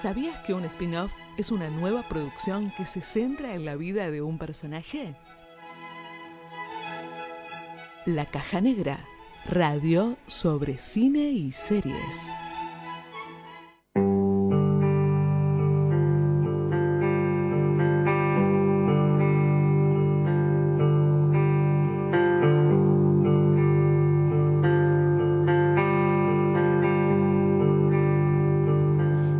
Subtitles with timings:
[0.00, 4.22] ¿Sabías que un spin-off es una nueva producción que se centra en la vida de
[4.22, 5.16] un personaje?
[8.06, 9.04] La Caja Negra,
[9.44, 12.30] radio sobre cine y series.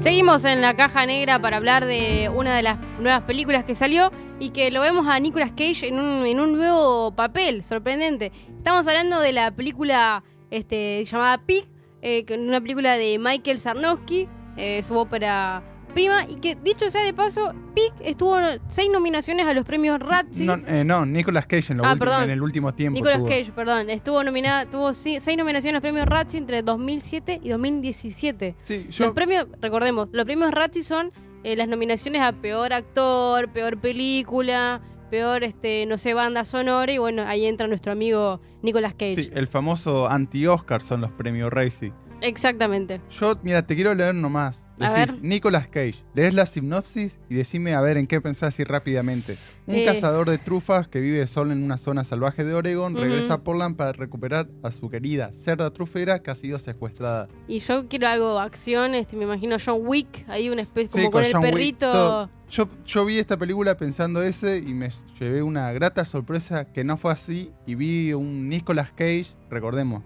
[0.00, 4.10] Seguimos en la caja negra para hablar de una de las nuevas películas que salió
[4.38, 8.32] y que lo vemos a Nicolas Cage en un, nuevo papel, sorprendente.
[8.56, 11.66] Estamos hablando de la película este, llamada Pig,
[12.00, 14.26] eh, una película de Michael Sarnowski,
[14.56, 18.36] eh, su ópera prima, y que dicho sea de paso, Pig estuvo
[18.68, 20.44] seis nominaciones a los premios Razzie.
[20.46, 22.24] No, eh, no Nicolas Cage en, lo Ah, último- perdón.
[22.24, 22.94] en el último tiempo.
[22.96, 23.28] Nicolas tuvo.
[23.28, 28.56] Cage, perdón, estuvo nominada, tuvo seis nominaciones a los premios Razzie entre 2007 y 2017.
[28.62, 33.48] Sí, Los yo, premios, recordemos, los premios Razzie son eh, las nominaciones a peor actor,
[33.50, 38.92] peor película, peor, este, no sé, banda sonora y bueno, ahí entra nuestro amigo Nicolas
[38.94, 39.14] Cage.
[39.24, 41.92] sí, el famoso anti-Oscar son los premios Racy.
[42.20, 43.00] Exactamente.
[43.18, 44.66] Yo, mira, te quiero leer nomás.
[44.80, 45.22] Decís.
[45.22, 49.36] Nicolas Cage, lees la sinopsis y decime a ver en qué pensás así rápidamente.
[49.66, 49.84] Un Eh.
[49.84, 53.76] cazador de trufas que vive solo en una zona salvaje de Oregon regresa a Portland
[53.76, 57.28] para recuperar a su querida cerda trufera que ha sido secuestrada.
[57.46, 61.10] Y yo quiero algo acción, este, me imagino John Wick, ahí una especie Sí, como
[61.12, 62.28] con, el John perrito.
[62.50, 66.96] Yo, yo vi esta película pensando ese y me llevé una grata sorpresa que no
[66.96, 70.02] fue así y vi un Nicolas Cage, recordemos,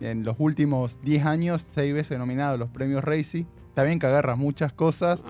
[0.00, 3.46] en los últimos 10 años, 6 veces nominado a los premios Racy.
[3.78, 5.22] Está bien que agarra muchas cosas,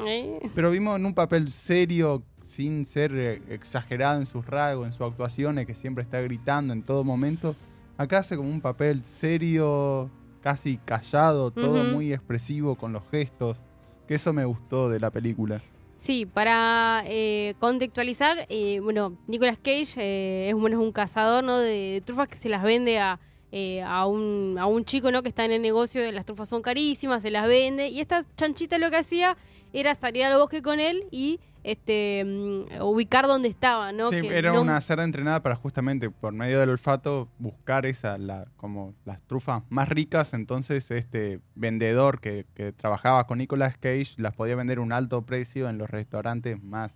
[0.55, 5.03] pero vimos en un papel serio, sin ser eh, exagerado en sus rasgos, en sus
[5.03, 7.55] actuaciones, que siempre está gritando en todo momento.
[7.99, 10.11] Acá hace como un papel serio,
[10.41, 13.59] casi callado, todo muy expresivo con los gestos.
[14.07, 15.61] Que eso me gustó de la película.
[15.99, 21.59] Sí, para eh, contextualizar, eh, bueno, Nicolas Cage eh, es, bueno, es un cazador ¿no?
[21.59, 23.21] de trufas que se las vende a,
[23.53, 25.23] eh, a, un, a un chico ¿no?
[25.23, 27.89] que está en el negocio de las trufas son carísimas, se las vende.
[27.89, 29.37] Y esta chanchita lo que hacía
[29.73, 34.11] era salir al bosque con él y este mm, ubicar dónde estaba, ¿no?
[34.11, 38.17] sí, Que era no- una cerda entrenada para justamente por medio del olfato buscar esa,
[38.17, 40.33] la, como las trufas más ricas.
[40.35, 45.23] Entonces este vendedor que, que trabajaba con Nicolas Cage las podía vender a un alto
[45.23, 46.95] precio en los restaurantes más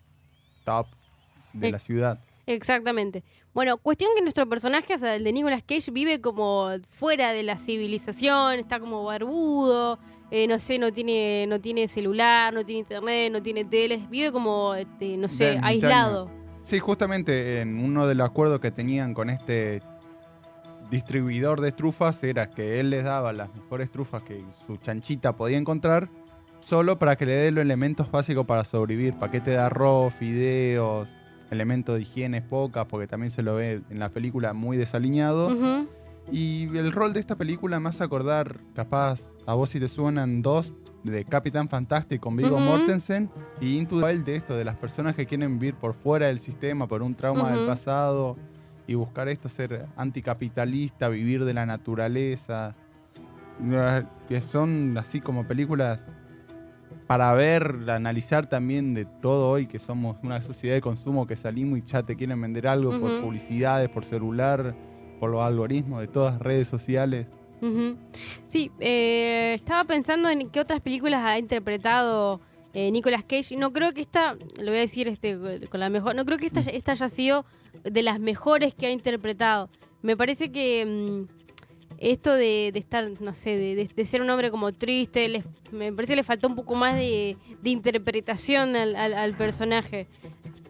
[0.65, 0.87] top
[1.53, 2.19] de la ciudad.
[2.47, 3.25] Exactamente.
[3.55, 7.43] Bueno, cuestión que nuestro personaje, o sea, el de Nicolas Cage, vive como fuera de
[7.43, 9.99] la civilización, está como barbudo,
[10.31, 14.33] eh, no sé, no tiene, no tiene celular, no tiene internet, no tiene teles, vive
[14.33, 16.31] como, este, no sé, aislado.
[16.65, 19.83] Sí, justamente en uno de los acuerdos que tenían con este
[20.91, 25.59] distribuidor de trufas era que él les daba las mejores trufas que su chanchita podía
[25.59, 26.09] encontrar
[26.61, 31.09] solo para que le dé los elementos básicos para sobrevivir, paquete de arroz, fideos,
[31.53, 35.55] elementos de higiene pocas, porque también se lo ve en la película muy desaliñado.
[36.31, 40.73] Y el rol de esta película hace acordar, capaz, a vos si te suenan dos
[41.03, 42.65] de Capitán Fantastic con Viggo Ujú.
[42.65, 43.29] Mortensen
[43.61, 46.39] y Into the Wild de esto, de las personas que quieren vivir por fuera del
[46.39, 48.37] sistema, por un trauma del pasado
[48.87, 52.75] y buscar esto, ser anticapitalista, vivir de la naturaleza,
[54.29, 56.07] que son así como películas
[57.13, 61.79] para ver, analizar también de todo hoy que somos una sociedad de consumo que salimos
[61.79, 64.75] y ya te quieren vender algo por publicidades, por celular,
[65.21, 67.27] por los algoritmos de todas las redes sociales.
[68.47, 72.41] Sí, eh, estaba pensando en qué otras películas ha interpretado
[72.73, 73.59] eh, Nicolas Cage.
[73.59, 76.47] No creo que esta, lo voy a decir este con la mejor, no creo que
[76.47, 77.45] esta, esta haya sido
[77.85, 79.69] de las mejores que ha interpretado.
[80.01, 81.42] Me parece que mm,
[82.03, 86.17] esto de, estar, no sé, de, ser un hombre como triste, les- me parece que
[86.17, 90.09] le faltó un poco más de, de interpretación al, al- personaje.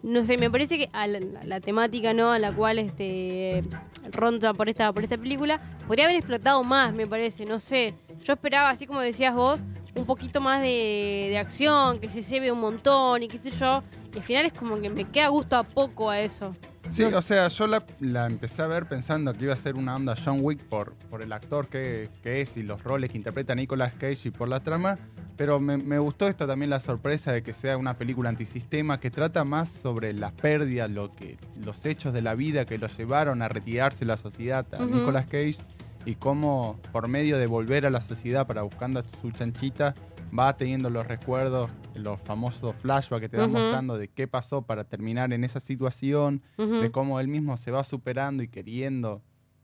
[0.03, 3.63] No sé, me parece que a la, temática no a la cual este
[4.11, 7.93] ronda por esta por esta película podría haber explotado más, me parece, no sé.
[8.23, 9.61] Yo esperaba, así como decías vos,
[9.95, 13.51] un poquito más de, de acción, que se se ve un montón y qué sé
[13.51, 13.81] yo.
[14.13, 16.55] Y al final es como que me queda gusto a poco a eso.
[16.89, 19.95] Sí, o sea, yo la, la empecé a ver pensando que iba a ser una
[19.95, 23.55] onda John Wick por, por el actor que, que es y los roles que interpreta
[23.55, 24.99] Nicolas Cage y por la trama,
[25.37, 29.09] pero me, me gustó esta también la sorpresa de que sea una película antisistema que
[29.09, 33.41] trata más sobre las pérdidas, lo que, los hechos de la vida que lo llevaron
[33.41, 34.85] a retirarse de la sociedad a.
[34.85, 35.57] Nicolas Cage
[36.05, 39.95] y cómo por medio de volver a la sociedad para buscando a su chanchita
[40.37, 43.59] va teniendo los recuerdos, los famosos flashbacks que te van Ujú.
[43.59, 46.75] mostrando de qué pasó para terminar en esa situación Ujú.
[46.79, 49.21] de cómo él mismo se va superando y queriendo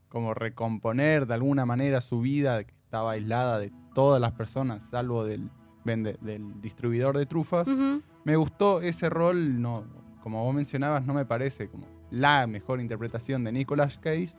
[0.08, 5.24] como recomponer de alguna manera su vida que estaba aislada de todas las personas, salvo
[5.24, 5.50] del,
[5.84, 7.66] vende, del distribuidor de trufas.
[7.66, 8.02] Ujú.
[8.24, 9.84] Me gustó ese rol, no,
[10.22, 14.32] como vos mencionabas, no me parece como la mejor interpretación de Nicolas Cage,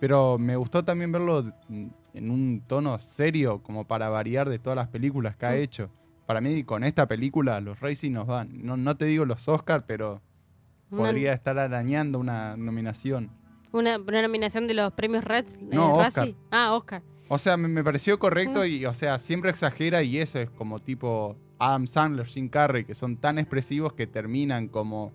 [0.00, 4.88] pero me gustó también verlo en un tono serio, como para variar de todas las
[4.88, 5.56] películas que ha Mm.
[5.62, 5.90] hecho.
[6.26, 8.48] Para mí, con esta película, los Racing nos van.
[8.64, 10.20] No, no te digo los Oscars, pero
[10.90, 13.30] Una- podría estar arañando una nominación.
[13.72, 15.54] Una, una nominación de los premios Reds.
[15.54, 16.34] eh, No, Razzie.
[16.50, 17.02] Ah, Oscar.
[17.28, 20.80] O sea, me, me pareció correcto y, o sea, siempre exagera y eso es como
[20.80, 25.12] tipo Adam Sandler, Jim Carrey, que son tan expresivos que terminan como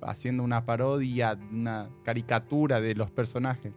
[0.00, 3.74] haciendo una parodia, una caricatura de los personajes.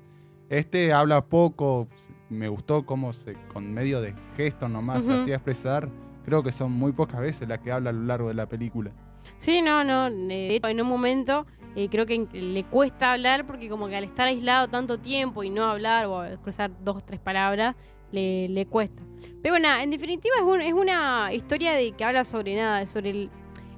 [0.49, 1.87] Este habla poco,
[2.29, 5.21] me gustó cómo se, con medio de gestos nomás se Ujú.
[5.21, 5.89] hacía expresar.
[6.25, 8.91] Creo que son muy pocas veces las que habla a lo largo de la película.
[9.37, 10.07] Sí, no, no.
[10.07, 11.45] eh, De hecho, en un momento
[11.75, 15.49] eh, creo que le cuesta hablar porque como que al estar aislado tanto tiempo y
[15.49, 17.75] no hablar o cruzar dos o tres palabras,
[18.11, 19.01] le, le cuesta.
[19.41, 23.29] Pero bueno, en definitiva es, un- es una historia de que habla sobre nada, sobre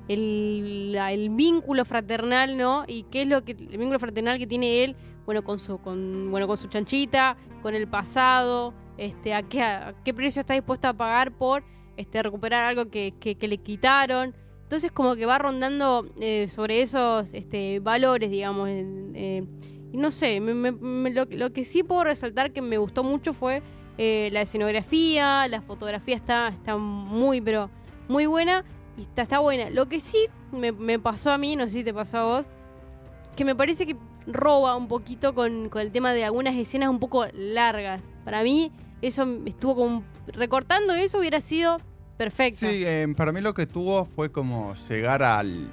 [0.08, 2.84] el, el vínculo fraternal, ¿no?
[2.88, 6.30] Y qué es lo que el vínculo fraternal que tiene él, bueno, con su, con,
[6.32, 10.88] bueno, con su chanchita, con el pasado, este, a qué, a qué precio está dispuesto
[10.88, 11.64] a pagar por
[11.98, 14.36] este, recuperar algo que, que- le quitaron.
[14.64, 18.70] Entonces como que va rondando eh, sobre esos este, valores, digamos.
[18.72, 19.44] eh,
[19.94, 23.62] no sé, me- lo, lo que sí puedo resaltar que me gustó mucho fue
[23.98, 27.70] eh, la escenografía, la fotografía está, está muy, pero
[28.10, 28.66] muy buena
[28.98, 29.70] y está, está buena.
[29.70, 32.46] Lo que sí me pasó a mí, no sé si te pasó a vos,
[33.38, 33.96] que me parece que
[34.28, 38.02] roba un poquito con, con el tema de algunas escenas un poco largas.
[38.24, 40.04] Para mí eso estuvo como...
[40.28, 41.80] Recortando eso hubiera sido
[42.18, 42.66] perfecto.
[42.68, 45.70] Sí, eh, para mí lo que tuvo fue como llegar al...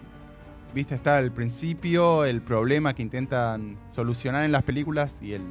[0.74, 5.42] Viste, está el principio, el problema que intentan solucionar en las películas y el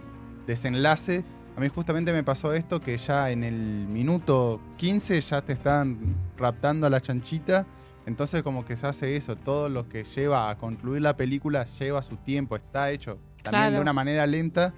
[0.47, 1.23] desenlace.
[1.55, 3.55] A mí justamente me pasó esto que ya en el
[3.87, 7.67] minuto 15 ya te están raptando a la chanchita.
[8.05, 12.01] Entonces como que se hace eso, todo lo que lleva a concluir la película lleva
[12.01, 13.75] su tiempo, está hecho también Claro.
[13.75, 14.73] de una manera lenta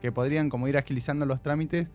[0.00, 1.88] que podrían como ir agilizando los trámites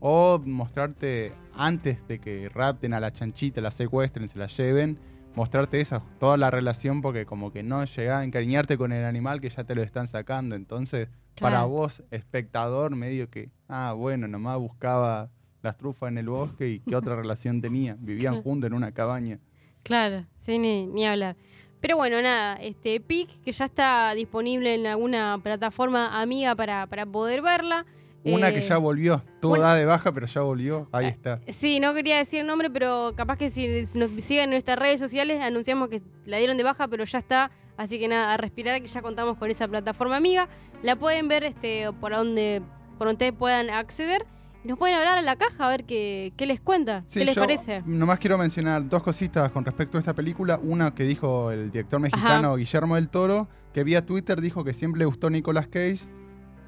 [0.00, 4.98] o mostrarte antes de que rapten a la chanchita, la secuestren, se la lleven,
[5.36, 9.40] mostrarte esa, toda la relación porque como que no llega a encariñarte con el animal
[9.40, 10.56] que ya te lo están sacando.
[10.56, 11.08] Entonces,
[11.40, 15.30] para vos, espectador, medio que, ah, bueno, nomás buscaba
[15.62, 17.96] las trufas en el bosque y qué otra relación tenía.
[17.98, 18.42] Vivían Claro.
[18.42, 19.38] juntos en una cabaña.
[19.84, 21.36] Claro, sí, ni, ni hablar.
[21.80, 27.04] Pero bueno, nada, este PIC que ya está disponible en alguna plataforma amiga para, para
[27.06, 27.84] poder verla.
[28.24, 31.08] Una Eh, que ya volvió, tuvo una- edad de baja, pero ya volvió, ahí Eh,
[31.10, 31.40] está.
[31.48, 34.98] Sí, no quería decir el nombre, pero capaz que si nos siguen en nuestras redes
[34.98, 37.50] sociales anunciamos que la dieron de baja, pero ya está.
[37.76, 40.48] Así que nada, a respirar que ya contamos con esa plataforma amiga.
[40.82, 42.62] La pueden ver este por donde
[42.96, 44.24] por donde ustedes puedan acceder.
[44.64, 47.34] Nos pueden hablar a la caja a ver qué, qué les cuenta, Sí, qué les
[47.34, 47.82] yo parece.
[47.84, 50.58] Nomás quiero mencionar dos cositas con respecto a esta película.
[50.62, 55.00] Una que dijo el director mexicano Guillermo del Toro, que vía Twitter dijo que siempre
[55.00, 56.00] le gustó Nicolas Cage.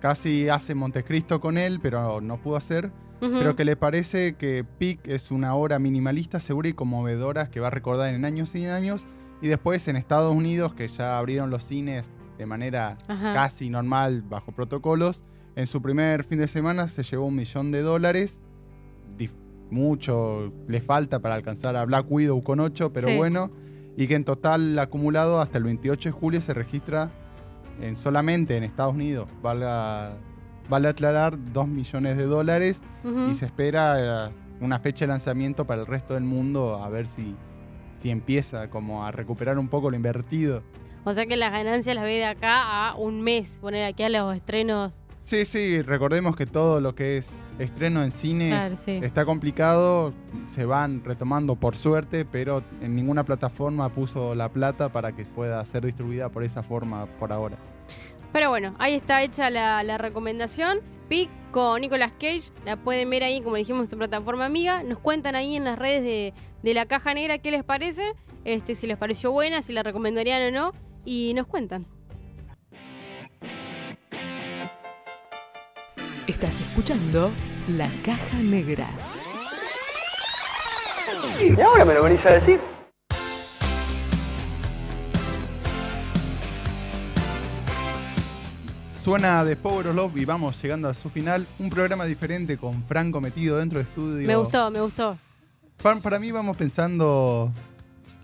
[0.00, 2.92] Casi hace Montecristo con él, pero no pudo hacer.
[3.18, 7.68] Pero que le parece que Pic es una obra minimalista, segura y conmovedora que va
[7.68, 9.06] a recordar en años y años.
[9.40, 13.32] Y después en Estados Unidos, que ya abrieron los cines de manera Ajá.
[13.32, 15.22] casi normal, bajo protocolos,
[15.56, 18.38] en su primer fin de semana se llevó un millón de dólares.
[19.18, 19.32] Dif-
[19.70, 23.16] Mucho le falta para alcanzar a Black Widow con 8, pero Sí.
[23.16, 23.50] bueno.
[23.96, 27.10] Y que en total acumulado hasta el 28 de julio se registra
[27.80, 30.12] en solamente en Estados Unidos, valga,
[30.68, 32.80] vale aclarar, 2 millones de dólares
[33.30, 34.30] y se espera eh,
[34.60, 37.34] una fecha de lanzamiento para el resto del mundo a ver si,
[37.96, 40.62] si empieza como a recuperar un poco lo invertido.
[41.04, 44.08] O sea que las ganancias las ve de acá a un mes, poner aquí a
[44.10, 44.92] los estrenos.
[45.26, 47.28] Sí, sí, recordemos que todo lo que es
[47.58, 49.00] estreno en cines Claro, sí.
[49.02, 50.14] está complicado,
[50.48, 55.64] se van retomando por suerte, pero en ninguna plataforma puso la plata para que pueda
[55.64, 57.56] ser distribuida por esa forma por ahora.
[58.32, 60.78] Pero bueno, ahí está hecha la, la recomendación.
[61.08, 64.84] Pic con Nicolas Cage, la pueden ver ahí, como dijimos, en su plataforma amiga.
[64.84, 68.12] Nos cuentan ahí en las redes de, de la caja negra qué les parece,
[68.44, 70.72] este, si les pareció buena, si la recomendarían o no,
[71.04, 71.86] y nos cuentan.
[76.26, 77.30] Estás escuchando
[77.76, 78.86] La Caja Negra.
[81.40, 82.60] Y ahora me lo venís a decir.
[89.04, 91.46] Suena de Power of Love y vamos llegando a su final.
[91.60, 94.26] Un programa diferente con Franco metido dentro del estudio.
[94.26, 95.16] Me gustó, me gustó.
[95.80, 97.52] Pa- Para mí vamos pensando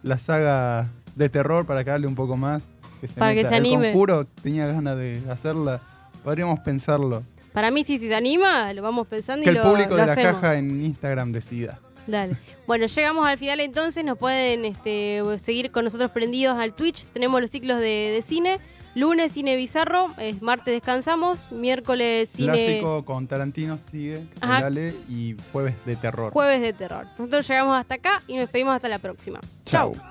[0.03, 2.63] la saga de terror para que hable un poco más.
[3.01, 3.89] Que se Para que se anime.
[3.89, 5.81] El conjuro, tenía ganas de hacerla.
[6.25, 7.23] Podríamos pensarlo.
[7.53, 9.97] Para mí, si, si se anima, lo vamos pensando Que y el lo, público lo
[9.97, 10.41] de la hacemos.
[10.41, 11.79] caja en Instagram decida.
[12.07, 12.35] Dale.
[12.67, 14.05] Bueno, llegamos al final entonces.
[14.05, 17.05] Nos pueden este, seguir con nosotros prendidos al Twitch.
[17.13, 18.59] Tenemos los ciclos de, de cine.
[18.95, 25.75] Lunes cine bizarro, es martes descansamos, miércoles cine Clásico con Tarantino sigue, dale, y jueves
[25.87, 26.31] de terror.
[26.31, 27.07] jueves de terror.
[27.19, 29.41] Nosotros llegamos hasta acá y nos despedimos hasta la próxima.
[29.65, 29.95] Chau.
[29.95, 30.03] Chau.